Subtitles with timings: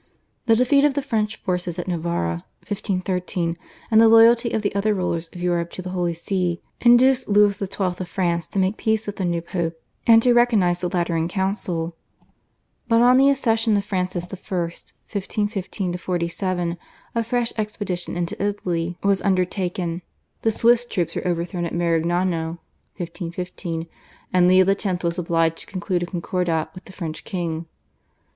[0.47, 3.55] The defeat of the French forces at Novara (1513),
[3.91, 7.55] and the loyalty of the other rulers of Europe to the Holy See induced Louis
[7.55, 7.67] XII.
[7.85, 11.95] of France to make peace with the new Pope, and to recognise the Lateran Council.
[12.87, 14.37] But on the accession of Francis I.
[14.37, 16.77] (1515 47)
[17.13, 20.01] a fresh expedition into Italy was undertaken;
[20.41, 22.57] the Swiss troops were overthrown at Marignano
[22.97, 23.85] (1515)
[24.33, 24.83] and Leo X.
[25.03, 27.67] was obliged to conclude a Concordat with the French King.